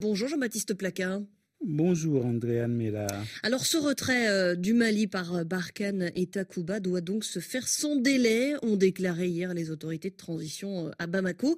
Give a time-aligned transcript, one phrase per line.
[0.00, 1.26] Bonjour Jean-Baptiste Plaquin.
[1.60, 3.08] Bonjour Andréane Mella.
[3.42, 7.66] Alors ce retrait euh, du Mali par euh, Barkhane et Takuba doit donc se faire
[7.66, 11.56] sans délai, ont déclaré hier les autorités de transition euh, à Bamako.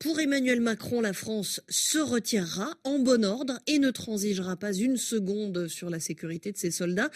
[0.00, 4.96] Pour Emmanuel Macron, la France se retirera en bon ordre et ne transigera pas une
[4.96, 7.10] seconde sur la sécurité de ses soldats.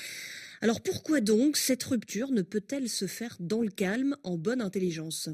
[0.61, 5.30] Alors pourquoi donc cette rupture ne peut-elle se faire dans le calme, en bonne intelligence?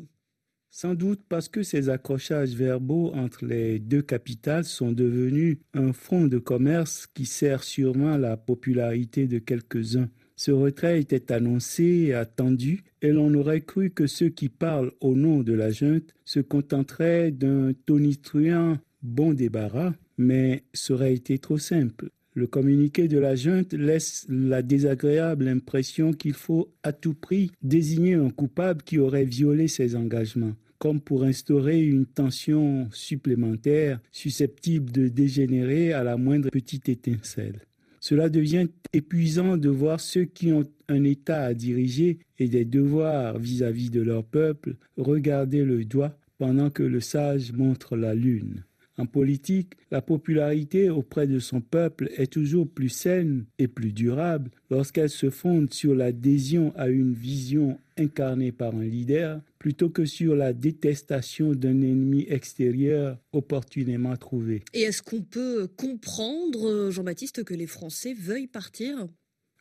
[0.70, 6.26] Sans doute parce que ces accrochages verbaux entre les deux capitales sont devenus un front
[6.26, 10.10] de commerce qui sert sûrement la popularité de quelques-uns.
[10.36, 15.14] Ce retrait était annoncé et attendu, et l'on aurait cru que ceux qui parlent au
[15.14, 21.58] nom de la junte se contenteraient d'un tonitruant bon débarras, mais ça aurait été trop
[21.58, 22.10] simple.
[22.34, 28.12] Le communiqué de la junte laisse la désagréable impression qu'il faut à tout prix désigner
[28.12, 35.08] un coupable qui aurait violé ses engagements comme pour instaurer une tension supplémentaire susceptible de
[35.08, 37.60] dégénérer à la moindre petite étincelle.
[38.00, 43.38] Cela devient épuisant de voir ceux qui ont un État à diriger et des devoirs
[43.38, 48.64] vis-à-vis de leur peuple regarder le doigt pendant que le sage montre la lune.
[48.98, 54.50] En politique, la popularité auprès de son peuple est toujours plus saine et plus durable
[54.70, 60.34] lorsqu'elle se fonde sur l'adhésion à une vision incarnée par un leader plutôt que sur
[60.34, 64.62] la détestation d'un ennemi extérieur opportunément trouvé.
[64.72, 69.08] Et est-ce qu'on peut comprendre, Jean-Baptiste, que les Français veuillent partir?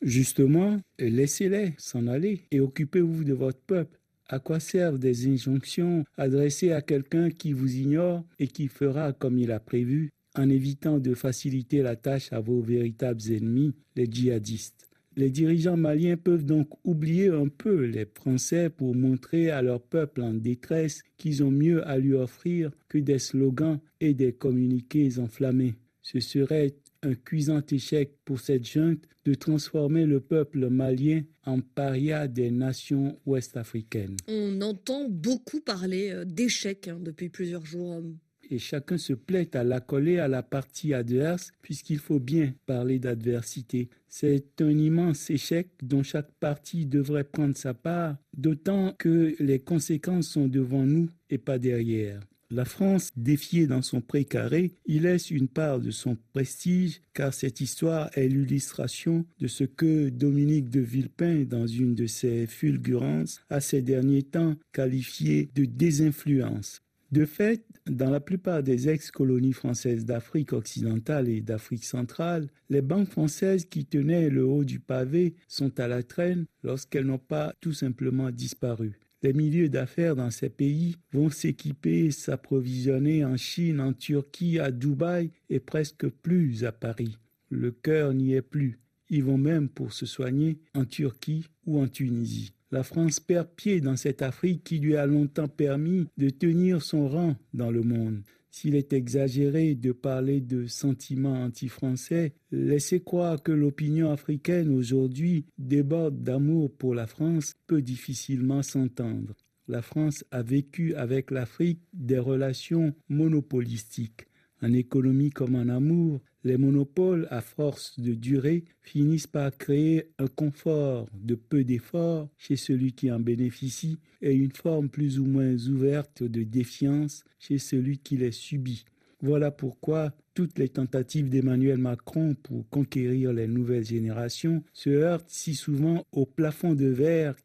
[0.01, 3.99] Justement, laissez-les s'en aller et occupez-vous de votre peuple.
[4.27, 9.37] À quoi servent des injonctions adressées à quelqu'un qui vous ignore et qui fera comme
[9.37, 14.89] il a prévu, en évitant de faciliter la tâche à vos véritables ennemis, les djihadistes?
[15.17, 20.21] Les dirigeants maliens peuvent donc oublier un peu les Français pour montrer à leur peuple
[20.21, 25.75] en détresse qu'ils ont mieux à lui offrir que des slogans et des communiqués enflammés.
[26.01, 32.27] Ce serait un cuisant échec pour cette junte de transformer le peuple malien en paria
[32.27, 34.17] des nations ouest-africaines.
[34.27, 38.01] On entend beaucoup parler euh, d'échec hein, depuis plusieurs jours
[38.49, 43.89] et chacun se plaît à l'accoler à la partie adverse puisqu'il faut bien parler d'adversité.
[44.07, 50.27] C'est un immense échec dont chaque partie devrait prendre sa part, d'autant que les conséquences
[50.27, 52.21] sont devant nous et pas derrière.
[52.55, 57.59] La France, défiée dans son précaré, y laisse une part de son prestige, car cette
[57.59, 63.59] histoire est l'illustration de ce que Dominique de Villepin, dans une de ses fulgurances, a
[63.59, 66.81] ces derniers temps qualifié de désinfluence.
[67.11, 73.09] De fait, dans la plupart des ex-colonies françaises d'Afrique occidentale et d'Afrique centrale, les banques
[73.09, 77.73] françaises qui tenaient le haut du pavé sont à la traîne lorsqu'elles n'ont pas tout
[77.73, 78.97] simplement disparu.
[79.25, 85.31] Les milieux d'affaires dans ces pays vont s'équiper, s'approvisionner en Chine, en Turquie, à Dubaï
[85.49, 87.17] et presque plus à Paris.
[87.49, 88.77] Le cœur n'y est plus.
[89.09, 92.53] Ils vont même pour se soigner en Turquie ou en Tunisie.
[92.69, 97.09] La France perd pied dans cette Afrique qui lui a longtemps permis de tenir son
[97.09, 98.21] rang dans le monde.
[98.57, 106.23] S'il est exagéré de parler de sentiments anti-français, laissez croire que l'opinion africaine aujourd'hui déborde
[106.23, 109.33] d'amour pour la France peut difficilement s'entendre.
[109.67, 114.25] La France a vécu avec l'Afrique des relations monopolistiques.
[114.61, 120.27] En économie comme en amour, les monopoles, à force de durer, finissent par créer un
[120.27, 125.55] confort de peu d'efforts chez celui qui en bénéficie et une forme plus ou moins
[125.67, 128.85] ouverte de défiance chez celui qui les subit.
[129.21, 135.55] Voilà pourquoi toutes les tentatives d'Emmanuel Macron pour conquérir les nouvelles générations se heurtent si
[135.55, 137.35] souvent au plafond de verre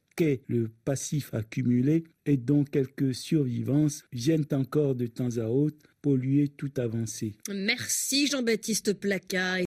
[0.49, 6.79] le passif accumulé et dont quelques survivances viennent encore de temps à autre polluer toute
[6.79, 7.35] avancée.
[7.53, 9.59] Merci Jean-Baptiste Placa.